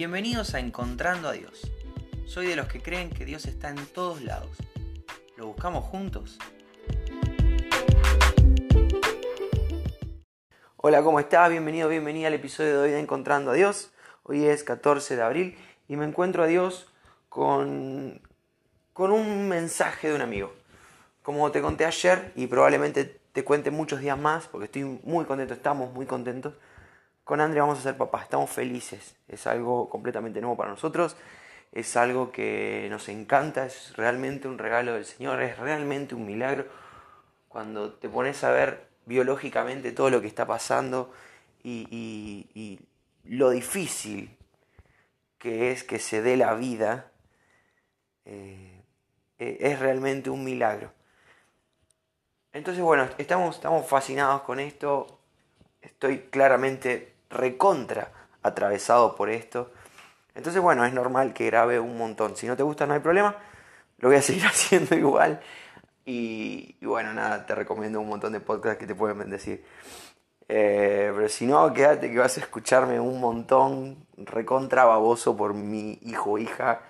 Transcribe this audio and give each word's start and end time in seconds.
Bienvenidos 0.00 0.54
a 0.54 0.60
Encontrando 0.60 1.28
a 1.28 1.32
Dios. 1.32 1.70
Soy 2.24 2.46
de 2.46 2.56
los 2.56 2.68
que 2.68 2.80
creen 2.80 3.10
que 3.10 3.26
Dios 3.26 3.44
está 3.44 3.68
en 3.68 3.84
todos 3.84 4.22
lados. 4.22 4.56
¿Lo 5.36 5.48
buscamos 5.48 5.84
juntos? 5.84 6.38
Hola, 10.78 11.02
¿cómo 11.02 11.20
estás? 11.20 11.50
Bienvenido, 11.50 11.90
bienvenida 11.90 12.28
al 12.28 12.32
episodio 12.32 12.76
de 12.76 12.78
hoy 12.78 12.90
de 12.92 12.98
Encontrando 12.98 13.50
a 13.50 13.54
Dios. 13.54 13.92
Hoy 14.22 14.46
es 14.46 14.64
14 14.64 15.16
de 15.16 15.22
abril 15.22 15.58
y 15.86 15.96
me 15.96 16.06
encuentro 16.06 16.44
a 16.44 16.46
Dios 16.46 16.90
con, 17.28 18.22
con 18.94 19.10
un 19.10 19.50
mensaje 19.50 20.08
de 20.08 20.14
un 20.14 20.22
amigo. 20.22 20.54
Como 21.22 21.50
te 21.50 21.60
conté 21.60 21.84
ayer 21.84 22.32
y 22.36 22.46
probablemente 22.46 23.20
te 23.34 23.44
cuente 23.44 23.70
muchos 23.70 24.00
días 24.00 24.18
más, 24.18 24.46
porque 24.46 24.64
estoy 24.64 24.98
muy 25.04 25.26
contento, 25.26 25.52
estamos 25.52 25.92
muy 25.92 26.06
contentos 26.06 26.54
con 27.30 27.40
Andrea 27.40 27.62
vamos 27.62 27.78
a 27.78 27.82
ser 27.82 27.96
papás, 27.96 28.24
estamos 28.24 28.50
felices, 28.50 29.14
es 29.28 29.46
algo 29.46 29.88
completamente 29.88 30.40
nuevo 30.40 30.56
para 30.56 30.70
nosotros, 30.70 31.16
es 31.70 31.96
algo 31.96 32.32
que 32.32 32.88
nos 32.90 33.08
encanta, 33.08 33.66
es 33.66 33.96
realmente 33.96 34.48
un 34.48 34.58
regalo 34.58 34.94
del 34.94 35.04
Señor, 35.04 35.40
es 35.40 35.56
realmente 35.56 36.16
un 36.16 36.26
milagro. 36.26 36.66
Cuando 37.46 37.92
te 37.92 38.08
pones 38.08 38.42
a 38.42 38.50
ver 38.50 38.88
biológicamente 39.06 39.92
todo 39.92 40.10
lo 40.10 40.20
que 40.20 40.26
está 40.26 40.44
pasando 40.44 41.12
y, 41.62 42.80
lo 43.22 43.50
difícil 43.50 44.36
que 45.38 45.70
es 45.70 45.84
que 45.84 46.00
se 46.00 46.22
dé 46.22 46.36
la 46.36 46.54
vida, 46.54 47.12
eh, 48.24 48.82
e, 49.38 49.56
es 49.60 49.78
realmente 49.78 50.30
un 50.30 50.42
milagro. 50.42 50.92
Entonces, 52.52 52.82
bueno, 52.82 53.08
estamos, 53.18 53.54
estamos 53.54 53.86
fascinados 53.86 54.42
con 54.42 54.58
esto. 54.58 55.20
Estoy 55.80 56.22
claramente 56.22 57.19
recontra 57.30 58.10
atravesado 58.42 59.16
por 59.16 59.30
esto. 59.30 59.70
Entonces, 60.34 60.60
bueno, 60.60 60.84
es 60.84 60.92
normal 60.92 61.32
que 61.32 61.46
grabe 61.46 61.80
un 61.80 61.96
montón. 61.96 62.36
Si 62.36 62.46
no 62.46 62.56
te 62.56 62.62
gusta, 62.62 62.86
no 62.86 62.94
hay 62.94 63.00
problema. 63.00 63.36
Lo 63.98 64.08
voy 64.08 64.18
a 64.18 64.22
seguir 64.22 64.44
haciendo 64.44 64.94
igual. 64.94 65.40
Y, 66.04 66.76
bueno, 66.82 67.12
nada, 67.12 67.46
te 67.46 67.54
recomiendo 67.54 68.00
un 68.00 68.08
montón 68.08 68.32
de 68.32 68.40
podcasts 68.40 68.78
que 68.78 68.86
te 68.86 68.94
pueden 68.94 69.18
bendecir. 69.18 69.64
Eh, 70.48 71.12
pero 71.14 71.28
si 71.28 71.46
no, 71.46 71.72
quédate 71.72 72.10
que 72.10 72.18
vas 72.18 72.36
a 72.36 72.40
escucharme 72.40 72.98
un 72.98 73.20
montón 73.20 74.04
recontra 74.16 74.84
baboso 74.84 75.36
por 75.36 75.54
mi 75.54 75.98
hijo 76.02 76.32
o 76.32 76.38
hija. 76.38 76.80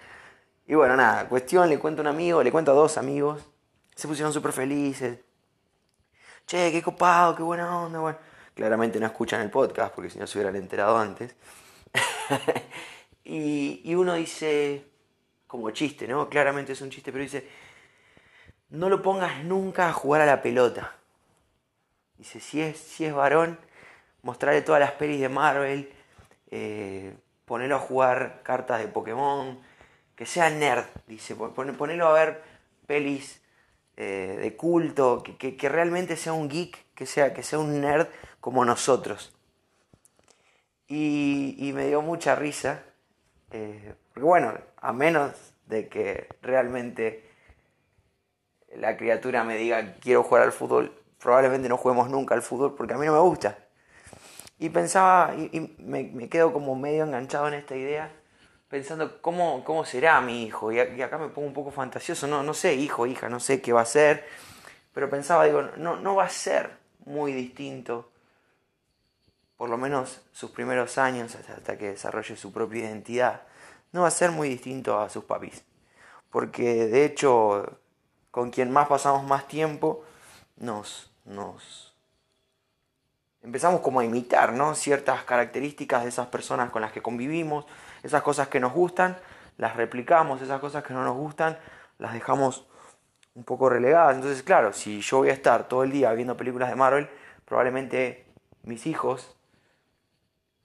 Y 0.66 0.74
bueno, 0.74 0.96
nada, 0.96 1.28
cuestión, 1.28 1.68
le 1.68 1.78
cuento 1.78 2.00
a 2.00 2.04
un 2.04 2.08
amigo, 2.08 2.42
le 2.42 2.52
cuento 2.52 2.70
a 2.70 2.74
dos 2.74 2.96
amigos. 2.96 3.44
Se 3.94 4.08
pusieron 4.08 4.32
súper 4.32 4.52
felices. 4.52 5.18
Che, 6.46 6.72
qué 6.72 6.82
copado, 6.82 7.36
qué 7.36 7.42
buena 7.42 7.80
onda, 7.80 7.98
bueno 7.98 8.29
claramente 8.60 9.00
no 9.00 9.06
escuchan 9.06 9.40
el 9.40 9.48
podcast 9.48 9.94
porque 9.94 10.10
si 10.10 10.18
no 10.18 10.26
se 10.26 10.36
hubieran 10.36 10.54
enterado 10.54 10.98
antes. 10.98 11.34
y, 13.24 13.94
uno 13.94 14.12
dice, 14.12 14.84
como 15.46 15.70
chiste, 15.70 16.06
¿no? 16.06 16.28
Claramente 16.28 16.72
es 16.72 16.80
un 16.82 16.90
chiste, 16.90 17.10
pero 17.10 17.24
dice, 17.24 17.48
no 18.68 18.90
lo 18.90 19.00
pongas 19.00 19.42
nunca 19.44 19.88
a 19.88 19.94
jugar 19.94 20.20
a 20.20 20.26
la 20.26 20.42
pelota. 20.42 20.94
Dice, 22.18 22.38
si 22.38 22.60
es, 22.60 22.76
si 22.76 23.06
es 23.06 23.14
varón, 23.14 23.58
mostrarle 24.20 24.60
todas 24.60 24.80
las 24.80 24.92
pelis 24.92 25.22
de 25.22 25.30
Marvel, 25.30 25.90
eh, 26.50 27.14
a 27.48 27.78
jugar 27.78 28.42
cartas 28.42 28.80
de 28.80 28.88
Pokémon, 28.88 29.58
que 30.14 30.26
sea 30.26 30.50
nerd, 30.50 30.84
dice, 31.06 31.34
ponerlo 31.34 32.08
a 32.08 32.12
ver 32.12 32.42
pelis 32.86 33.39
eh, 34.02 34.38
de 34.40 34.56
culto, 34.56 35.22
que, 35.22 35.58
que, 35.58 35.68
realmente 35.68 36.16
sea 36.16 36.32
un 36.32 36.48
geek, 36.48 36.86
que 36.94 37.04
sea, 37.04 37.34
que 37.34 37.42
sea 37.42 37.58
un 37.58 37.82
nerd 37.82 38.06
como 38.40 38.64
nosotros. 38.64 39.36
Y, 40.88 41.70
me 41.74 41.86
dio 41.86 42.00
mucha 42.00 42.34
risa, 42.34 42.82
eh, 43.50 43.94
porque 44.14 44.24
bueno, 44.24 44.54
a 44.78 44.94
menos 44.94 45.34
de 45.66 45.88
que 45.88 46.28
realmente 46.40 47.28
la 48.74 48.96
criatura 48.96 49.44
me 49.44 49.56
diga 49.58 49.96
quiero 50.00 50.22
jugar 50.22 50.44
al 50.44 50.52
fútbol, 50.52 50.98
probablemente 51.18 51.68
no 51.68 51.76
juguemos 51.76 52.08
nunca 52.08 52.34
al 52.34 52.40
fútbol 52.40 52.74
porque 52.74 52.94
a 52.94 52.96
mí 52.96 53.04
no 53.04 53.12
me 53.12 53.18
gusta. 53.18 53.58
Y 54.58 54.70
pensaba, 54.70 55.34
y, 55.36 55.76
me, 55.76 56.30
quedo 56.30 56.54
como 56.54 56.74
medio 56.74 57.04
enganchado 57.04 57.48
en 57.48 57.54
esta 57.54 57.76
idea, 57.76 58.10
pensando 58.70 59.20
cómo, 59.20 59.62
cómo 59.64 59.84
será 59.84 60.20
mi 60.22 60.44
hijo. 60.44 60.72
Y, 60.72 60.80
acá 60.80 61.18
me 61.18 61.28
pongo 61.28 61.48
un 61.48 61.54
poco 61.54 61.70
fantasioso, 61.70 62.26
no, 62.26 62.42
no 62.42 62.54
sé, 62.54 62.74
hijo, 62.74 63.06
hija, 63.06 63.28
no 63.28 63.40
sé 63.40 63.60
qué 63.60 63.74
va 63.74 63.82
a 63.82 63.84
ser. 63.84 64.26
Pero 64.94 65.10
pensaba, 65.10 65.44
digo, 65.44 65.62
no, 65.76 65.96
no 65.96 66.14
va 66.14 66.24
a 66.24 66.30
ser 66.30 66.70
muy 67.04 67.32
distinto 67.32 68.10
por 69.60 69.68
lo 69.68 69.76
menos 69.76 70.22
sus 70.32 70.52
primeros 70.52 70.96
años, 70.96 71.34
hasta 71.34 71.76
que 71.76 71.90
desarrolle 71.90 72.34
su 72.34 72.50
propia 72.50 72.84
identidad, 72.84 73.42
no 73.92 74.00
va 74.00 74.08
a 74.08 74.10
ser 74.10 74.30
muy 74.30 74.48
distinto 74.48 74.98
a 74.98 75.10
sus 75.10 75.24
papis. 75.24 75.62
Porque 76.30 76.86
de 76.86 77.04
hecho, 77.04 77.78
con 78.30 78.50
quien 78.50 78.70
más 78.70 78.88
pasamos 78.88 79.22
más 79.24 79.46
tiempo, 79.48 80.02
nos, 80.56 81.12
nos 81.26 81.89
empezamos 83.42 83.80
como 83.80 84.00
a 84.00 84.04
imitar 84.04 84.52
¿no? 84.52 84.74
ciertas 84.74 85.24
características 85.24 86.02
de 86.02 86.10
esas 86.10 86.26
personas 86.28 86.70
con 86.70 86.82
las 86.82 86.92
que 86.92 87.02
convivimos, 87.02 87.66
esas 88.02 88.22
cosas 88.22 88.48
que 88.48 88.60
nos 88.60 88.72
gustan, 88.72 89.16
las 89.56 89.76
replicamos, 89.76 90.42
esas 90.42 90.60
cosas 90.60 90.84
que 90.84 90.94
no 90.94 91.04
nos 91.04 91.16
gustan, 91.16 91.58
las 91.98 92.12
dejamos 92.12 92.66
un 93.34 93.44
poco 93.44 93.68
relegadas. 93.68 94.16
Entonces, 94.16 94.42
claro, 94.42 94.72
si 94.72 95.00
yo 95.00 95.18
voy 95.18 95.30
a 95.30 95.32
estar 95.32 95.68
todo 95.68 95.84
el 95.84 95.90
día 95.90 96.12
viendo 96.12 96.36
películas 96.36 96.68
de 96.70 96.76
Marvel, 96.76 97.08
probablemente 97.44 98.26
mis 98.62 98.86
hijos 98.86 99.36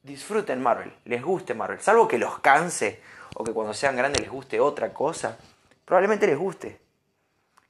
disfruten 0.03 0.61
Marvel, 0.61 0.93
les 1.05 1.23
guste 1.23 1.53
Marvel, 1.53 1.79
salvo 1.81 2.07
que 2.07 2.17
los 2.17 2.39
canse 2.39 3.01
o 3.35 3.43
que 3.43 3.51
cuando 3.51 3.73
sean 3.73 3.95
grandes 3.95 4.21
les 4.21 4.29
guste 4.29 4.59
otra 4.59 4.93
cosa, 4.93 5.37
probablemente 5.83 6.27
les 6.27 6.37
guste. 6.37 6.79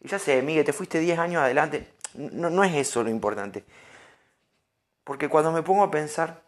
Y 0.02 0.10
ya 0.10 0.20
sé, 0.20 0.42
Miguel, 0.42 0.66
te 0.66 0.74
fuiste 0.74 1.00
10 1.00 1.18
años 1.18 1.42
adelante, 1.42 1.94
no, 2.14 2.50
no 2.50 2.64
es 2.64 2.76
eso 2.76 3.04
lo 3.04 3.10
importante. 3.10 3.64
Porque 5.06 5.30
cuando 5.30 5.54
me 5.54 5.64
pongo 5.64 5.84
a 5.84 5.92
pensar, 5.92 6.42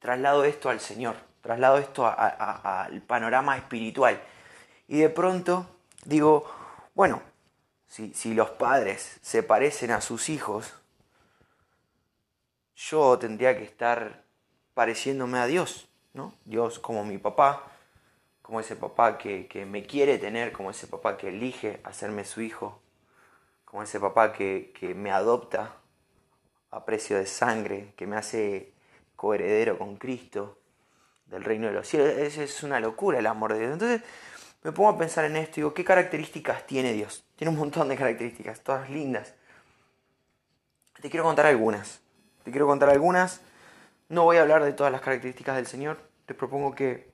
traslado 0.00 0.44
esto 0.44 0.68
al 0.68 0.80
Señor, 0.80 1.16
traslado 1.40 1.78
esto 1.78 2.06
al 2.06 3.00
panorama 3.02 3.56
espiritual. 3.56 4.20
Y 4.88 4.98
de 4.98 5.08
pronto 5.08 5.66
digo, 6.04 6.44
bueno, 6.94 7.22
si, 7.86 8.12
si 8.12 8.34
los 8.34 8.50
padres 8.50 9.18
se 9.22 9.42
parecen 9.42 9.92
a 9.92 10.02
sus 10.02 10.28
hijos, 10.28 10.74
yo 12.74 13.16
tendría 13.18 13.56
que 13.56 13.64
estar 13.64 14.24
pareciéndome 14.74 15.38
a 15.38 15.46
Dios, 15.46 15.88
¿no? 16.12 16.34
Dios 16.44 16.80
como 16.80 17.04
mi 17.04 17.18
papá, 17.18 17.62
como 18.42 18.58
ese 18.58 18.74
papá 18.74 19.16
que, 19.18 19.66
me 19.70 19.86
quiere 19.86 20.18
tener, 20.18 20.52
como 20.52 20.72
ese 20.72 20.88
papá 20.88 21.16
que 21.16 21.28
elige 21.28 21.80
hacerme 21.84 22.24
su 22.24 22.40
hijo, 22.40 22.82
como 23.64 23.84
ese 23.84 24.00
papá 24.00 24.32
que, 24.32 24.72
que 24.78 24.94
me 24.94 25.12
adopta 25.12 25.76
a 26.74 26.84
precio 26.84 27.16
de 27.16 27.26
sangre, 27.26 27.92
que 27.96 28.06
me 28.06 28.16
hace 28.16 28.72
coheredero 29.16 29.78
con 29.78 29.96
Cristo 29.96 30.58
del 31.26 31.44
reino 31.44 31.68
de 31.68 31.72
los 31.72 31.86
cielos. 31.86 32.08
Es, 32.08 32.38
es 32.38 32.62
una 32.62 32.80
locura 32.80 33.18
el 33.18 33.26
amor 33.26 33.52
de 33.52 33.60
Dios. 33.60 33.72
Entonces 33.72 34.02
me 34.62 34.72
pongo 34.72 34.90
a 34.90 34.98
pensar 34.98 35.24
en 35.24 35.36
esto 35.36 35.52
y 35.52 35.56
digo, 35.62 35.74
¿qué 35.74 35.84
características 35.84 36.66
tiene 36.66 36.92
Dios? 36.92 37.24
Tiene 37.36 37.50
un 37.50 37.58
montón 37.58 37.88
de 37.88 37.96
características, 37.96 38.60
todas 38.60 38.90
lindas. 38.90 39.34
Te 41.00 41.10
quiero 41.10 41.24
contar 41.24 41.46
algunas. 41.46 42.00
Te 42.42 42.50
quiero 42.50 42.66
contar 42.66 42.90
algunas 42.90 43.40
no 44.08 44.24
voy 44.24 44.36
a 44.36 44.42
hablar 44.42 44.62
de 44.62 44.72
todas 44.72 44.92
las 44.92 45.00
características 45.00 45.56
del 45.56 45.66
Señor. 45.66 45.98
Te 46.26 46.34
propongo 46.34 46.74
que 46.74 47.10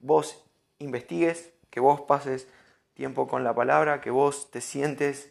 vos 0.00 0.42
investigues, 0.78 1.52
que 1.70 1.80
vos 1.80 2.00
pases 2.02 2.48
tiempo 2.94 3.28
con 3.28 3.44
la 3.44 3.54
palabra, 3.54 4.00
que 4.00 4.10
vos 4.10 4.50
te 4.50 4.60
sientes 4.60 5.30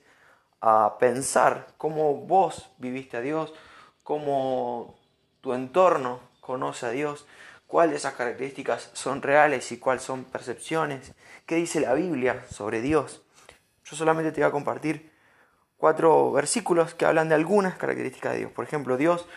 a 0.65 0.97
pensar 0.97 1.67
cómo 1.77 2.15
vos 2.15 2.69
viviste 2.77 3.17
a 3.17 3.19
Dios, 3.21 3.53
cómo 4.01 4.95
tu 5.41 5.53
entorno 5.53 6.21
conoce 6.39 6.85
a 6.85 6.91
Dios, 6.91 7.27
cuáles 7.67 7.91
de 7.91 7.97
esas 7.97 8.13
características 8.13 8.89
son 8.93 9.21
reales 9.21 9.73
y 9.73 9.77
cuáles 9.77 10.03
son 10.03 10.23
percepciones, 10.23 11.11
qué 11.45 11.55
dice 11.55 11.81
la 11.81 11.93
Biblia 11.93 12.45
sobre 12.49 12.79
Dios. 12.79 13.23
Yo 13.83 13.97
solamente 13.97 14.31
te 14.31 14.39
voy 14.39 14.47
a 14.47 14.53
compartir 14.53 15.11
cuatro 15.75 16.31
versículos 16.31 16.93
que 16.93 17.05
hablan 17.05 17.27
de 17.27 17.35
algunas 17.35 17.75
características 17.75 18.31
de 18.31 18.39
Dios. 18.39 18.51
Por 18.53 18.63
ejemplo, 18.63 18.95
Dios 18.95 19.27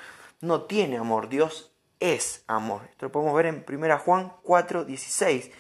no 0.41 0.63
tiene 0.63 0.97
amor, 0.97 1.29
Dios 1.29 1.73
es 1.99 2.45
amor. 2.47 2.83
Esto 2.89 3.07
lo 3.07 3.11
podemos 3.11 3.35
ver 3.35 3.47
en 3.47 3.65
1 3.69 3.99
Juan 3.99 4.33
4, 4.45 4.85
16, 4.85 5.51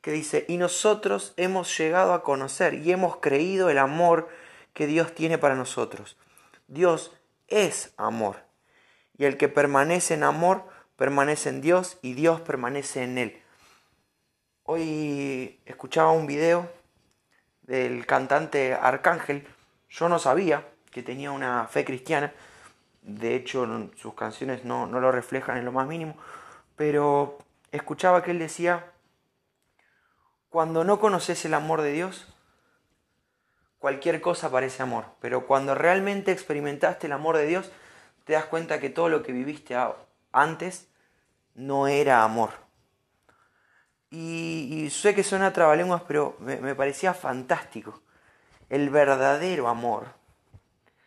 que 0.00 0.12
dice, 0.12 0.46
y 0.48 0.56
nosotros 0.56 1.34
hemos 1.36 1.76
llegado 1.76 2.14
a 2.14 2.22
conocer 2.22 2.72
y 2.72 2.90
hemos 2.90 3.18
creído 3.18 3.68
el 3.68 3.76
amor 3.76 4.30
que 4.74 4.86
Dios 4.86 5.14
tiene 5.14 5.38
para 5.38 5.54
nosotros. 5.54 6.16
Dios 6.68 7.12
es 7.48 7.92
amor. 7.96 8.36
Y 9.16 9.24
el 9.24 9.36
que 9.36 9.48
permanece 9.48 10.14
en 10.14 10.24
amor, 10.24 10.64
permanece 10.96 11.48
en 11.48 11.60
Dios 11.60 11.98
y 12.02 12.14
Dios 12.14 12.40
permanece 12.40 13.02
en 13.02 13.18
él. 13.18 13.42
Hoy 14.64 15.60
escuchaba 15.66 16.12
un 16.12 16.26
video 16.26 16.70
del 17.62 18.06
cantante 18.06 18.74
Arcángel. 18.74 19.46
Yo 19.88 20.08
no 20.08 20.18
sabía 20.18 20.66
que 20.90 21.02
tenía 21.02 21.30
una 21.32 21.66
fe 21.66 21.84
cristiana 21.84 22.32
de 23.02 23.34
hecho 23.34 23.66
sus 23.96 24.14
canciones 24.14 24.64
no, 24.64 24.86
lo 24.86 25.12
reflejan 25.12 25.56
en 25.56 25.64
lo 25.64 25.72
más 25.72 25.86
mínimo, 25.86 26.16
pero 26.76 27.38
escuchaba 27.72 28.22
que 28.22 28.30
él 28.30 28.38
decía, 28.38 28.92
cuando 30.48 30.84
no 30.84 31.00
conoces 31.00 31.44
el 31.44 31.54
amor 31.54 31.82
de 31.82 31.92
Dios, 31.92 32.32
cualquier 33.80 34.20
cosa 34.20 34.52
parece 34.52 34.84
amor, 34.84 35.06
pero 35.20 35.48
cuando 35.48 35.74
realmente 35.74 36.30
experimentaste 36.30 37.08
el 37.08 37.12
amor 37.12 37.36
de 37.36 37.46
Dios, 37.46 37.72
te 38.24 38.34
das 38.34 38.44
cuenta 38.44 38.78
que 38.78 38.90
todo 38.90 39.08
lo 39.08 39.24
que 39.24 39.32
viviste 39.32 39.76
antes 40.30 40.86
no 41.56 41.88
era 41.88 42.22
amor. 42.22 42.50
Y, 44.12 44.88
sé 44.90 45.14
que 45.14 45.24
suena 45.24 45.52
trabalenguas, 45.52 46.02
pero 46.06 46.36
me 46.40 46.74
parecía 46.74 47.14
fantástico. 47.14 48.02
El 48.68 48.90
verdadero 48.90 49.68
amor 49.68 50.20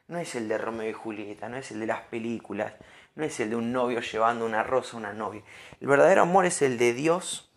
no 0.07 0.19
es 0.19 0.35
el 0.35 0.47
de 0.47 0.57
Romeo 0.57 0.89
y 0.89 0.93
Julieta, 0.93 1.49
no 1.49 1.57
es 1.57 1.71
el 1.71 1.79
de 1.79 1.87
las 1.87 2.01
películas, 2.01 2.73
no 3.15 3.23
es 3.23 3.39
el 3.39 3.51
de 3.51 3.55
un 3.55 3.71
novio 3.71 4.01
llevando 4.01 4.45
una 4.45 4.63
rosa 4.63 4.95
a 4.95 4.99
una 4.99 5.13
novia. 5.13 5.43
El 5.79 5.87
verdadero 5.87 6.23
amor 6.23 6.45
es 6.45 6.61
el 6.61 6.77
de 6.77 6.93
Dios 6.93 7.49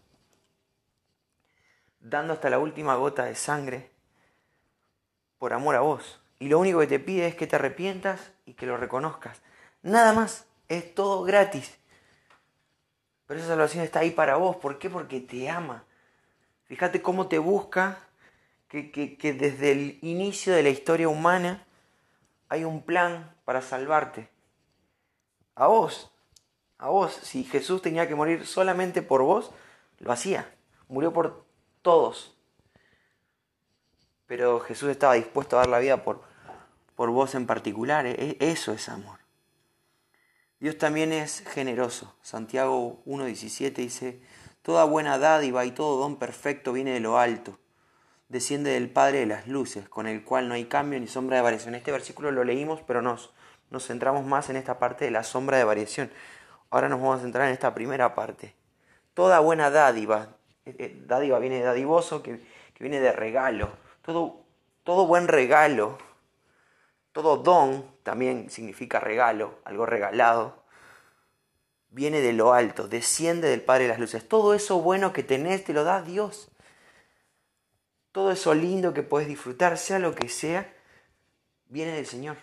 dando 1.99 2.35
hasta 2.35 2.51
la 2.51 2.59
última 2.59 2.95
gota 2.95 3.25
de 3.25 3.35
sangre 3.35 3.91
por 5.47 5.53
amor 5.53 5.77
a 5.77 5.81
vos. 5.81 6.19
Y 6.41 6.49
lo 6.49 6.59
único 6.59 6.81
que 6.81 6.89
te 6.89 6.99
pide 6.99 7.29
es 7.29 7.37
que 7.37 7.47
te 7.47 7.55
arrepientas 7.55 8.33
y 8.47 8.55
que 8.55 8.67
lo 8.67 8.77
reconozcas. 8.77 9.43
Nada 9.81 10.13
más, 10.13 10.45
es 10.67 10.93
todo 10.93 11.23
gratis. 11.23 11.79
Pero 13.27 13.39
esa 13.39 13.51
salvación 13.51 13.85
está 13.85 14.01
ahí 14.01 14.11
para 14.11 14.39
vos. 14.39 14.57
¿Por 14.57 14.81
qué? 14.81 14.91
Porque 14.91 15.21
te 15.21 15.49
ama. 15.49 15.85
Fíjate 16.65 17.01
cómo 17.01 17.29
te 17.29 17.39
busca, 17.39 18.01
que, 18.67 18.91
que 18.91 19.33
desde 19.35 19.71
el 19.71 20.01
inicio 20.03 20.53
de 20.53 20.65
la 20.65 20.71
historia 20.71 21.09
humana 21.09 21.65
hay 22.49 22.65
un 22.65 22.83
plan 22.83 23.33
para 23.45 23.63
salvarte. 23.63 24.29
A 25.55 25.69
vos, 25.69 26.11
a 26.77 26.89
vos. 26.89 27.13
Si 27.23 27.45
Jesús 27.45 27.83
tenía 27.83 28.09
que 28.09 28.17
morir 28.17 28.45
solamente 28.49 29.01
por 29.01 29.23
vos, 29.23 29.53
lo 30.01 30.11
hacía. 30.11 30.53
Murió 30.89 31.13
por 31.13 31.47
todos. 31.83 32.36
Pero 34.27 34.61
Jesús 34.61 34.91
estaba 34.91 35.15
dispuesto 35.15 35.57
a 35.57 35.61
dar 35.61 35.69
la 35.69 35.79
vida 35.79 36.03
por, 36.03 36.23
por 36.95 37.11
vos 37.11 37.35
en 37.35 37.47
particular. 37.47 38.07
E, 38.07 38.37
eso 38.41 38.73
es 38.73 38.89
amor. 38.89 39.19
Dios 40.59 40.79
también 40.79 41.13
es 41.13 41.45
generoso. 41.49 42.17
Santiago 42.23 43.03
1.17 43.07 43.75
dice, 43.75 44.21
Toda 44.63 44.85
buena 44.85 45.19
dádiva 45.19 45.65
y 45.65 45.71
todo 45.71 46.01
don 46.01 46.17
perfecto 46.17 46.73
viene 46.73 46.93
de 46.93 47.01
lo 47.01 47.19
alto 47.19 47.59
desciende 48.29 48.71
del 48.71 48.91
Padre 48.91 49.21
de 49.21 49.27
las 49.27 49.47
Luces, 49.47 49.89
con 49.89 50.07
el 50.07 50.25
cual 50.25 50.49
no 50.49 50.55
hay 50.55 50.65
cambio 50.65 50.99
ni 50.99 51.07
sombra 51.07 51.37
de 51.37 51.43
variación. 51.43 51.75
Este 51.75 51.93
versículo 51.93 52.31
lo 52.33 52.45
leímos, 52.45 52.81
pero 52.87 53.03
nos, 53.03 53.33
nos 53.71 53.87
centramos 53.87 54.25
más 54.25 54.51
en 54.51 54.57
esta 54.57 54.79
parte 54.79 55.05
de 55.05 55.11
la 55.11 55.23
sombra 55.23 55.59
de 55.59 55.65
variación. 55.65 56.11
Ahora 56.71 56.89
nos 56.89 57.01
vamos 57.01 57.21
a 57.21 57.23
centrar 57.23 57.47
en 57.47 57.53
esta 57.53 57.75
primera 57.75 58.15
parte. 58.15 58.55
Toda 59.15 59.41
buena 59.41 59.71
dádiva, 59.71 60.37
eh, 60.65 60.75
eh, 60.79 61.03
dádiva 61.07 61.39
viene 61.39 61.59
de 61.59 61.65
dadivoso, 61.65 62.23
que, 62.23 62.41
viene 62.79 63.01
de 63.01 63.13
regalo. 63.13 63.71
Todo, 64.07 64.41
todo 64.85 65.07
buen 65.07 65.29
regalo, 65.29 65.99
todo 67.13 67.37
don 67.37 67.85
también 68.03 68.49
significa 68.49 69.01
regalo, 69.01 69.59
algo 69.65 69.85
regalado. 69.85 70.65
Viene 71.91 72.21
de 72.21 72.33
lo 72.33 72.55
alto, 72.55 72.89
desciende 72.89 73.49
del 73.49 73.61
Padre 73.61 73.85
de 73.85 73.89
las 73.91 73.99
Luces. 73.99 74.27
Todo 74.27 74.55
eso 74.55 74.81
bueno 74.81 75.13
que 75.13 75.23
tenés 75.23 75.65
te 75.65 75.75
lo 75.75 75.85
da 75.85 76.01
Dios 76.01 76.51
todo 78.17 78.31
eso 78.31 78.55
lindo 78.55 78.95
que 78.95 79.03
puedes 79.03 79.29
disfrutar, 79.29 79.77
sea 79.77 79.99
lo 79.99 80.15
que 80.15 80.31
sea, 80.31 80.75
viene 81.67 81.93
del 81.93 82.07
Señor. 82.07 82.39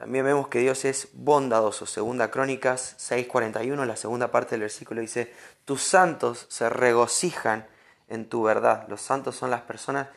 También 0.00 0.24
vemos 0.24 0.48
que 0.48 0.60
Dios 0.60 0.84
es 0.86 1.08
bondadoso. 1.12 1.84
Segunda 1.84 2.30
Crónicas 2.30 2.96
6:41, 2.98 3.84
la 3.84 3.96
segunda 3.96 4.30
parte 4.30 4.52
del 4.52 4.62
versículo 4.62 5.00
dice, 5.00 5.32
tus 5.64 5.82
santos 5.82 6.46
se 6.48 6.68
regocijan 6.70 7.66
en 8.08 8.28
tu 8.28 8.42
verdad. 8.42 8.88
Los 8.88 9.02
santos 9.02 9.36
son 9.36 9.50
las 9.50 9.60
personas 9.60 10.08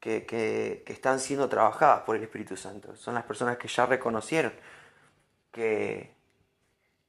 que, 0.00 0.24
que 0.24 0.84
están 0.86 1.20
siendo 1.20 1.48
trabajadas 1.48 2.02
por 2.02 2.16
el 2.16 2.22
Espíritu 2.22 2.56
Santo. 2.56 2.94
Son 2.96 3.14
las 3.14 3.24
personas 3.24 3.58
que 3.58 3.68
ya 3.68 3.84
reconocieron 3.84 4.52
que 5.50 6.16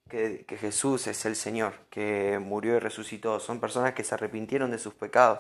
que, 0.08 0.58
Jesús 0.60 1.08
es 1.08 1.26
el 1.26 1.36
Señor, 1.36 1.74
que 1.90 2.40
murió 2.40 2.76
y 2.76 2.80
resucitó. 2.80 3.40
Son 3.40 3.60
personas 3.60 3.94
que 3.94 4.04
se 4.04 4.16
arrepintieron 4.16 4.72
de 4.72 4.80
sus 4.80 4.94
pecados 4.94 5.40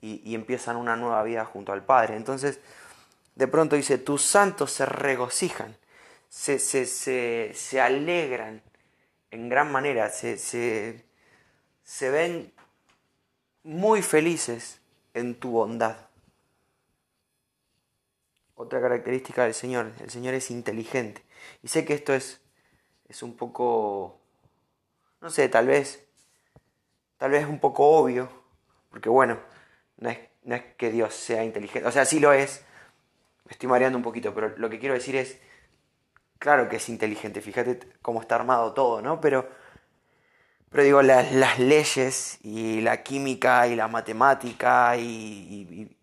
y, 0.00 0.34
empiezan 0.34 0.76
una 0.76 0.96
nueva 0.96 1.22
vida 1.22 1.44
junto 1.44 1.72
al 1.72 1.84
Padre. 1.84 2.16
Entonces, 2.16 2.60
de 3.34 3.46
pronto 3.46 3.76
dice, 3.76 3.98
tus 3.98 4.22
santos 4.22 4.72
se 4.72 4.86
regocijan, 4.86 5.76
se, 6.32 6.58
se, 6.58 6.86
se, 6.86 7.52
se 7.54 7.78
alegran 7.78 8.62
en 9.30 9.50
gran 9.50 9.70
manera, 9.70 10.08
se, 10.08 10.38
se, 10.38 11.04
se 11.82 12.08
ven 12.08 12.54
muy 13.64 14.00
felices 14.00 14.80
en 15.12 15.34
tu 15.34 15.50
bondad. 15.50 16.08
Otra 18.54 18.80
característica 18.80 19.44
del 19.44 19.52
Señor, 19.52 19.92
el 20.00 20.08
Señor 20.08 20.32
es 20.32 20.50
inteligente. 20.50 21.22
Y 21.62 21.68
sé 21.68 21.84
que 21.84 21.92
esto 21.92 22.14
es 22.14 22.40
es 23.10 23.22
un 23.22 23.36
poco, 23.36 24.18
no 25.20 25.28
sé, 25.28 25.50
tal 25.50 25.66
vez, 25.66 26.08
tal 27.18 27.32
vez 27.32 27.46
un 27.46 27.58
poco 27.58 27.86
obvio, 27.90 28.30
porque 28.88 29.10
bueno, 29.10 29.38
no 29.98 30.08
es, 30.08 30.18
no 30.44 30.54
es 30.54 30.62
que 30.78 30.90
Dios 30.90 31.12
sea 31.12 31.44
inteligente, 31.44 31.86
o 31.86 31.92
sea, 31.92 32.06
sí 32.06 32.20
lo 32.20 32.32
es, 32.32 32.64
me 33.44 33.52
estoy 33.52 33.68
mareando 33.68 33.98
un 33.98 34.02
poquito, 34.02 34.32
pero 34.32 34.56
lo 34.56 34.70
que 34.70 34.78
quiero 34.78 34.94
decir 34.94 35.14
es, 35.16 35.38
claro 36.42 36.68
que 36.68 36.76
es 36.76 36.88
inteligente, 36.88 37.40
fíjate 37.40 37.78
cómo 38.02 38.20
está 38.20 38.34
armado 38.34 38.72
todo, 38.72 39.00
¿no? 39.00 39.20
Pero, 39.20 39.48
pero 40.70 40.82
digo, 40.82 41.00
las, 41.00 41.58
leyes 41.60 42.40
y 42.42 42.80
la 42.80 43.04
química 43.04 43.68
y 43.68 43.76
la 43.76 43.86
matemática 43.86 44.96
y 44.96 45.96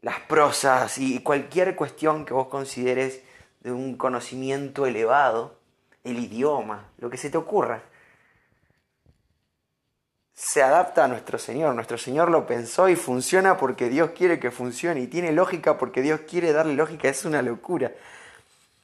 las 0.00 0.18
prosas 0.20 0.96
y 0.96 1.22
cualquier 1.22 1.76
cuestión 1.76 2.24
que 2.24 2.32
vos 2.32 2.48
consideres 2.48 3.20
de 3.60 3.70
un 3.70 3.98
conocimiento 3.98 4.86
elevado, 4.86 5.58
el 6.04 6.18
idioma, 6.18 6.88
lo 6.96 7.10
que 7.10 7.18
se 7.18 7.28
te 7.28 7.36
ocurra. 7.36 7.82
Se 10.32 10.62
adapta 10.62 11.04
a 11.04 11.08
nuestro 11.08 11.38
Señor. 11.38 11.74
Nuestro 11.74 11.98
Señor 11.98 12.30
lo 12.30 12.46
pensó 12.46 12.88
y 12.88 12.96
funciona 12.96 13.58
porque 13.58 13.90
Dios 13.90 14.12
quiere 14.16 14.40
que 14.40 14.50
funcione. 14.50 15.00
Y 15.00 15.06
tiene 15.06 15.32
lógica 15.32 15.76
porque 15.76 16.00
Dios 16.00 16.20
quiere 16.20 16.54
darle 16.54 16.72
lógica. 16.72 17.10
Es 17.10 17.26
una 17.26 17.42
locura. 17.42 17.92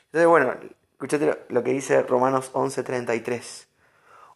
Entonces, 0.06 0.28
bueno, 0.28 0.54
escúchate 0.92 1.38
lo 1.48 1.62
que 1.62 1.72
dice 1.72 2.02
Romanos 2.02 2.50
11:33. 2.52 3.66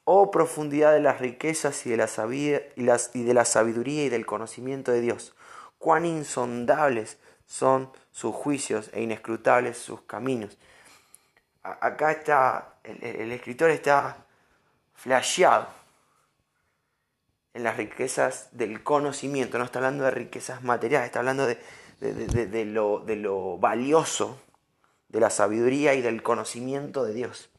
Oh 0.05 0.31
profundidad 0.31 0.93
de 0.93 1.01
las 1.01 1.21
riquezas 1.21 1.87
y 1.87 1.91
de 1.91 1.97
la, 1.97 3.01
y 3.15 3.23
de 3.23 3.35
la 3.35 3.45
sabiduría 3.45 4.05
y 4.05 4.09
del 4.09 4.27
conocimiento 4.27 4.93
de 4.93 5.01
Dios. 5.01 5.35
Cuán 5.79 6.05
insondables 6.05 7.19
son 7.47 7.91
sus 8.11 8.35
juicios 8.35 8.91
e 8.93 9.03
inescrutables 9.03 9.79
sus 9.79 10.03
caminos 10.03 10.59
acá 11.63 12.13
está, 12.13 12.75
el, 12.85 13.33
escritor 13.33 13.71
está 13.71 14.25
flasheado 14.95 15.69
en 17.55 17.65
las 17.65 17.77
riquezas 17.77 18.49
del 18.53 18.83
conocimiento, 18.83 19.59
no 19.59 19.65
está 19.65 19.81
hablando 19.81 20.05
de 20.05 20.13
riquezas 20.13 20.63
materiales, 20.63 21.07
está 21.07 21.19
hablando 21.19 21.47
de, 21.47 22.65
lo, 22.65 23.01
de 23.01 23.17
lo 23.17 23.59
valioso 23.59 24.41
de 25.11 25.21
la 25.21 25.31
sabiduría 25.31 25.95
y 25.95 26.01
del 26.01 26.23
conocimiento 26.23 27.05
de 27.05 27.13
Dios. 27.13 27.51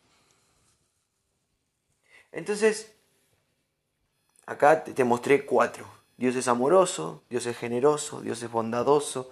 Entonces, 2.31 2.93
acá 4.46 4.84
te 4.84 5.03
mostré 5.03 5.46
cuatro. 5.46 5.86
Dios 6.17 6.36
es 6.36 6.48
amoroso, 6.48 7.24
Dios 7.29 7.46
es 7.46 7.58
generoso, 7.58 8.22
Dios 8.22 8.41
es 8.41 8.51
bondadoso 8.51 9.29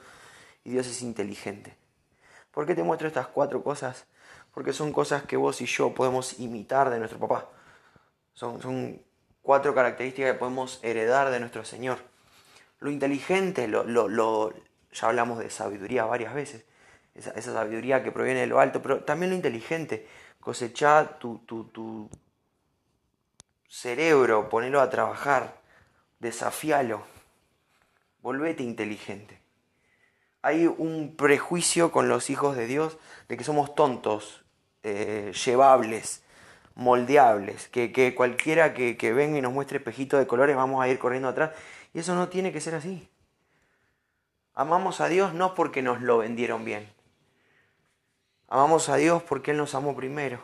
y 0.64 0.72
Dios 0.72 0.88
es 0.88 1.02
inteligente. 1.02 1.76
¿Por 2.52 2.66
qué 2.66 2.76
te 2.76 2.84
muestro 2.84 3.08
estas 3.08 3.28
cuatro 3.28 3.64
cosas? 3.64 4.06
porque 4.54 4.74
son 4.74 4.92
cosas 4.92 5.24
que 5.24 5.38
vos 5.38 5.62
y 5.62 5.66
yo 5.66 5.94
podemos 5.94 6.40
imitar 6.40 6.90
de 6.90 7.00
nuestro 7.00 7.20
papá. 7.20 7.50
Son, 8.34 9.02
cuatro 9.42 9.74
características 9.74 10.34
que 10.34 10.38
podemos 10.38 10.80
heredar 10.84 11.32
de 11.32 11.40
nuestro 11.40 11.66
Señor. 11.66 11.98
Lo 12.80 12.92
inteligente, 12.92 13.68
lo, 13.68 14.54
ya 14.92 15.08
hablamos 15.08 15.40
de 15.40 15.50
sabiduría 15.50 16.06
varias 16.06 16.34
veces, 16.34 16.66
esa, 17.16 17.40
sabiduría 17.42 18.04
que 18.04 18.12
proviene 18.12 18.42
de 18.42 18.48
lo 18.48 18.60
alto, 18.60 18.82
pero 18.82 19.04
también 19.04 19.32
lo 19.32 19.36
inteligente, 19.36 20.08
cosechar 20.40 21.20
tu, 21.20 21.40
tu, 21.40 21.66
tu 21.66 22.10
cerebro, 23.68 24.50
ponerlo 24.50 24.82
a 24.82 24.90
trabajar, 24.90 25.60
desafíalo, 26.20 27.04
volvete 28.22 28.64
inteligente 28.64 29.40
hay 30.42 30.68
un 30.68 31.16
prejuicio 31.18 31.92
con 31.92 32.08
los 32.08 32.30
hijos 32.30 32.56
de 32.56 32.66
Dios 32.66 32.98
de 33.28 33.38
que 33.38 33.44
somos 33.44 33.76
tontos, 33.76 34.44
eh, 34.84 35.34
llevables, 35.46 36.24
moldeables, 36.76 37.68
que, 37.68 38.16
cualquiera 38.16 38.74
que, 38.74 38.96
que, 38.96 39.12
venga 39.12 39.38
y 39.38 39.42
nos 39.42 39.52
muestre 39.52 39.80
espejito 39.80 40.18
de 40.18 40.28
colores 40.28 40.56
vamos 40.56 40.82
a 40.82 40.88
ir 40.88 40.98
corriendo 40.98 41.28
atrás. 41.28 41.52
Y 41.94 42.00
eso 42.00 42.16
no 42.16 42.30
tiene 42.30 42.54
que 42.54 42.62
ser 42.62 42.76
así. 42.76 43.10
Amamos 44.54 45.02
a 45.02 45.10
Dios 45.10 45.34
no 45.34 45.56
porque 45.56 45.82
nos 45.82 46.02
lo 46.02 46.20
vendieron 46.20 46.64
bien. 46.64 46.90
Amamos 48.52 48.90
a 48.90 48.96
Dios 48.96 49.22
porque 49.22 49.52
Él 49.52 49.58
nos 49.58 49.76
amó 49.76 49.96
primero. 49.96 50.40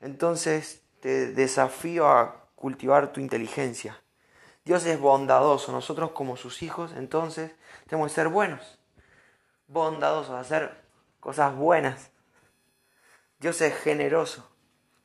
Entonces 0.00 0.82
te 1.00 1.30
desafío 1.32 2.08
a 2.08 2.48
cultivar 2.54 3.12
tu 3.12 3.20
inteligencia. 3.20 4.00
Dios 4.64 4.86
es 4.86 4.98
bondadoso, 4.98 5.72
nosotros 5.72 6.12
como 6.12 6.38
sus 6.38 6.62
hijos, 6.62 6.92
entonces 6.96 7.52
tenemos 7.86 8.10
que 8.10 8.14
ser 8.14 8.28
buenos, 8.28 8.78
bondadosos, 9.68 10.34
hacer 10.34 10.82
cosas 11.20 11.54
buenas. 11.54 12.10
Dios 13.38 13.60
es 13.60 13.76
generoso. 13.76 14.48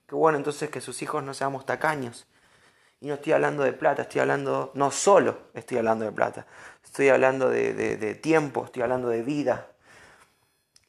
Qué 0.07 0.15
bueno 0.15 0.38
entonces 0.38 0.69
que 0.69 0.79
sus 0.79 1.01
hijos 1.01 1.24
no 1.24 1.33
seamos 1.33 1.65
tacaños. 1.65 2.25
Y 3.01 3.07
no 3.07 3.15
estoy 3.15 3.33
hablando 3.33 3.63
de 3.63 3.74
plata, 3.74 4.03
estoy 4.03 4.21
hablando, 4.21 4.71
no 4.75 4.91
solo 4.91 5.50
estoy 5.53 5.77
hablando 5.79 6.05
de 6.05 6.12
plata, 6.12 6.45
estoy 6.83 7.10
hablando 7.10 7.50
de, 7.50 7.74
de 7.74 8.15
tiempo, 8.15 8.63
estoy 8.65 8.83
hablando 8.83 9.10
de 9.10 9.24
vida. 9.24 9.70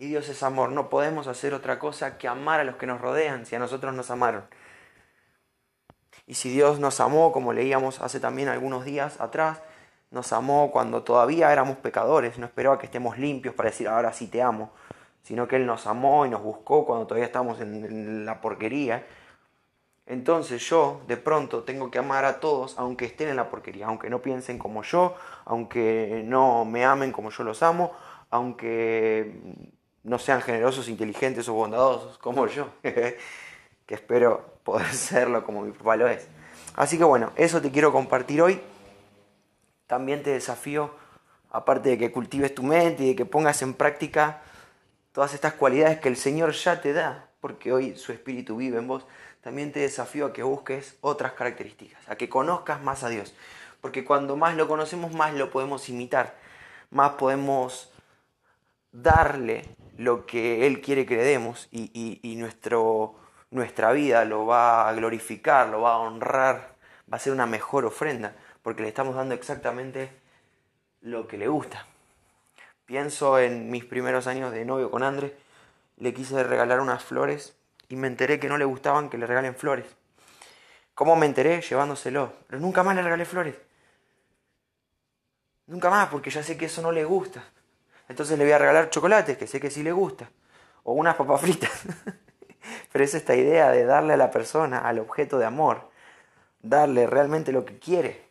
Y 0.03 0.09
Dios 0.09 0.29
es 0.29 0.43
amor, 0.43 0.73
no 0.73 0.89
podemos 0.89 1.29
hacer 1.29 1.55
otra 1.55 1.79
cosa 1.79 2.19
que 2.19 2.27
amar 2.27 2.59
a 2.59 2.65
los 2.65 2.75
que 2.75 2.89
nos 2.89 3.01
rodean 3.01 3.47
si 3.47 3.55
a 3.55 3.61
nosotros 3.61 3.95
nos 3.95 4.11
amaron. 4.11 4.43
Y 6.27 6.35
si 6.35 6.51
Dios 6.51 6.81
nos 6.81 6.99
amó, 6.99 7.31
como 7.31 7.53
leíamos 7.53 8.01
hace 8.01 8.19
también 8.19 8.49
algunos 8.49 8.85
días 8.85 9.21
atrás, 9.21 9.63
nos 10.11 10.33
amó 10.33 10.73
cuando 10.73 11.05
todavía 11.05 11.53
éramos 11.53 11.77
pecadores, 11.77 12.37
no 12.37 12.47
esperaba 12.47 12.81
que 12.81 12.87
estemos 12.87 13.17
limpios 13.17 13.55
para 13.55 13.71
decir 13.71 13.87
ahora 13.87 14.13
sí 14.13 14.27
te 14.27 14.43
amo, 14.43 14.73
sino 15.23 15.47
que 15.47 15.55
Él 15.55 15.67
nos 15.67 15.87
amó 15.87 16.27
y 16.27 16.31
nos 16.31 16.43
buscó 16.43 16.85
cuando 16.85 17.07
todavía 17.07 17.27
estamos 17.27 17.61
en 17.61 18.27
la 18.27 18.41
porquería. 18.41 19.07
Entonces 20.07 20.69
yo 20.69 21.03
de 21.07 21.17
pronto 21.17 21.63
tengo 21.63 21.93
que 21.93 22.01
amar 22.01 22.25
a 22.25 22.41
todos 22.41 22.77
aunque 22.77 23.05
estén 23.05 23.29
en 23.29 23.37
la 23.37 23.49
porquería, 23.51 23.87
aunque 23.87 24.11
no 24.11 24.21
piensen 24.21 24.59
como 24.59 24.83
yo, 24.83 25.15
aunque 25.45 26.25
no 26.27 26.65
me 26.65 26.85
amen 26.85 27.13
como 27.13 27.31
yo 27.31 27.45
los 27.45 27.63
amo, 27.63 27.93
aunque 28.31 29.81
no 30.05 30.19
sean 30.19 30.43
generosos, 30.43 30.89
inteligentes 30.89 31.49
o 31.49 31.55
bondadosos 31.55 32.19
como 32.19 32.47
yo, 32.47 32.69
que 32.83 33.17
espero 33.89 34.53
poder 34.65 34.87
serlo 34.93 35.45
como 35.45 35.63
mi 35.63 35.73
papá 35.73 35.97
lo 35.97 36.09
es. 36.09 36.27
Así 36.75 36.99
que 36.99 37.05
bueno, 37.05 37.33
eso 37.37 37.61
te 37.61 37.71
quiero 37.71 37.93
compartir 37.93 38.41
hoy. 38.43 38.61
También 39.87 40.23
te 40.23 40.31
desafío, 40.31 40.91
aparte 41.51 41.91
de 41.91 41.99
que 41.99 42.13
cultives 42.13 42.55
tu 42.55 42.63
mente 42.63 43.03
y 43.03 43.09
de 43.09 43.17
que 43.17 43.27
pongas 43.27 43.61
en 43.63 43.75
práctica 43.75 44.43
todas 45.13 45.35
estas 45.35 45.53
cualidades 45.53 46.01
que 46.01 46.09
el 46.09 46.17
Señor 46.17 46.53
ya 46.53 46.81
te 46.81 46.95
da, 46.95 47.29
porque 47.41 47.73
hoy 47.73 47.97
su 47.97 48.13
Espíritu 48.13 48.57
vive 48.57 48.79
en 48.79 48.89
vos, 48.89 49.07
también 49.43 49.73
te 49.73 49.81
desafío 49.81 50.27
a 50.27 50.33
que 50.33 50.43
busques 50.43 50.97
otras 51.03 51.33
características, 51.33 52.09
a 52.09 52.17
que 52.17 52.31
conozcas 52.31 52.83
más 52.83 53.03
a 53.03 53.11
Dios. 53.11 53.35
Porque 53.83 54.05
cuando 54.05 54.37
más 54.37 54.57
lo 54.57 54.69
conocemos, 54.69 55.13
más 55.13 55.35
lo 55.35 55.51
podemos 55.51 55.89
imitar, 55.89 56.37
más 56.91 57.13
podemos 57.15 57.93
darle 58.93 59.69
lo 59.97 60.27
que 60.27 60.67
Él 60.67 60.81
quiere 60.81 61.07
que 61.07 61.17
le 61.17 61.25
demos 61.25 61.69
y, 61.71 62.21
y 62.23 62.37
nuestro 62.37 63.17
nuestra 63.53 63.93
vida 63.93 64.25
lo 64.25 64.47
va 64.47 64.89
a 64.89 64.93
glorificar, 64.95 65.69
lo 65.69 65.83
va 65.83 65.93
a 65.93 65.99
honrar, 65.99 66.75
va 67.11 67.17
a 67.17 67.21
ser 67.21 67.33
una 67.33 67.47
mejor 67.47 67.85
ofrenda, 67.85 68.35
porque 68.63 68.83
le 68.83 68.89
estamos 68.89 69.15
dando 69.15 69.35
exactamente 69.35 70.11
lo 71.03 71.29
que 71.29 71.37
le 71.37 71.49
gusta. 71.49 71.87
Pienso 72.87 73.39
en 73.39 73.71
mis 73.71 73.85
primeros 73.85 74.27
años 74.27 74.53
de 74.53 74.65
novio 74.65 74.91
con 74.91 75.03
Andrés, 75.03 75.33
le 75.99 76.15
quise 76.15 76.43
regalar 76.43 76.81
unas 76.81 77.05
flores 77.05 77.55
y 77.89 77.97
me 77.97 78.09
enteré 78.09 78.41
que 78.41 78.49
no 78.49 78.57
le 78.57 78.65
gustaban 78.65 79.11
que 79.11 79.19
le 79.19 79.27
regalen 79.27 79.55
flores. 79.55 79.87
¿Cómo 80.95 81.15
me 81.15 81.27
enteré? 81.27 81.61
Llevándoselo. 81.61 82.33
Pero 82.47 82.61
nunca 82.61 82.83
más 82.83 82.97
le 82.97 83.03
regalé 83.03 83.25
flores. 83.25 83.55
Nunca 85.67 85.91
más, 85.91 86.09
porque 86.09 86.31
ya 86.31 86.43
sé 86.43 86.57
que 86.57 86.67
eso 86.67 86.83
no 86.83 86.91
le 86.91 87.05
gusta. 87.05 87.45
Entonces 88.13 88.37
le 88.37 88.45
voy 88.45 88.53
a 88.53 88.59
regalar 88.59 88.91
chocolates, 88.91 89.39
que 89.39 89.47
sé 89.47 89.59
que 89.59 89.71
sí 89.71 89.83
le 89.83 89.91
gusta. 89.91 90.29
O 90.83 90.93
unas 90.93 91.17
papas 91.17 91.41
fritas. 91.41 91.71
Pero 92.93 93.05
es 93.05 93.15
esta 93.15 93.35
idea 93.35 93.71
de 93.71 93.87
darle 93.87 94.13
a 94.13 94.17
la 94.19 94.31
persona, 94.31 94.81
al 94.81 94.99
objeto 94.99 95.39
de 95.39 95.47
amor, 95.47 95.89
darle 96.61 97.07
realmente 97.07 97.53
lo 97.53 97.65
que 97.65 97.79
quiere. 97.79 98.23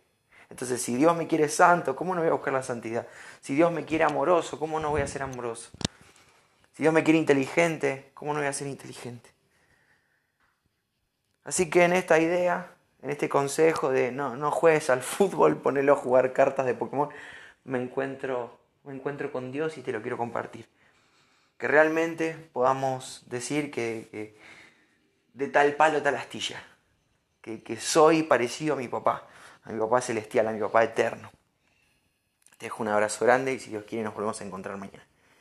Entonces, 0.51 0.83
si 0.83 0.95
Dios 0.95 1.17
me 1.17 1.25
quiere 1.25 1.49
santo, 1.49 1.95
¿cómo 1.95 2.13
no 2.13 2.21
voy 2.21 2.29
a 2.29 2.33
buscar 2.33 2.53
la 2.53 2.61
santidad? 2.61 3.07
Si 3.39 3.55
Dios 3.55 3.71
me 3.71 3.83
quiere 3.83 4.03
amoroso, 4.03 4.59
¿cómo 4.59 4.79
no 4.79 4.91
voy 4.91 5.01
a 5.01 5.07
ser 5.07 5.23
amoroso? 5.23 5.71
Si 6.73 6.83
Dios 6.83 6.93
me 6.93 7.03
quiere 7.03 7.17
inteligente, 7.17 8.11
¿cómo 8.13 8.33
no 8.33 8.39
voy 8.39 8.49
a 8.49 8.53
ser 8.53 8.67
inteligente? 8.67 9.31
Así 11.43 11.71
que 11.71 11.85
en 11.85 11.93
esta 11.93 12.19
idea, 12.19 12.69
en 13.01 13.09
este 13.09 13.29
consejo 13.29 13.89
de 13.89 14.11
no, 14.11 14.35
no 14.35 14.51
juegues 14.51 14.91
al 14.91 15.01
fútbol, 15.01 15.57
ponelo 15.63 15.93
a 15.93 15.95
jugar 15.95 16.33
cartas 16.33 16.67
de 16.67 16.75
Pokémon, 16.75 17.09
me 17.63 17.81
encuentro, 17.81 18.60
me 18.83 18.93
encuentro 18.93 19.31
con 19.31 19.51
Dios 19.51 19.77
y 19.77 19.81
te 19.81 19.91
lo 19.91 20.01
quiero 20.01 20.17
compartir 20.17 20.67
que 21.61 21.67
realmente 21.67 22.33
podamos 22.53 23.21
decir 23.27 23.69
que, 23.69 24.35
de 25.35 25.47
tal 25.47 25.75
palo 25.75 26.01
tal 26.01 26.15
astilla, 26.15 26.59
que, 27.39 27.61
que 27.61 27.79
soy 27.79 28.23
parecido 28.23 28.73
a 28.73 28.77
mi 28.77 28.87
papá, 28.87 29.27
a 29.63 29.71
mi 29.71 29.79
papá 29.79 30.01
celestial, 30.01 30.47
a 30.47 30.53
mi 30.53 30.59
papá 30.59 30.83
eterno. 30.83 31.29
Te 32.57 32.65
dejo 32.65 32.81
un 32.81 32.89
abrazo 32.89 33.23
grande 33.25 33.53
y 33.53 33.59
si 33.59 33.69
Dios 33.69 33.83
quiere 33.83 34.03
nos 34.03 34.15
volvemos 34.15 34.41
a 34.41 34.43
encontrar 34.43 34.75
mañana. 34.77 35.05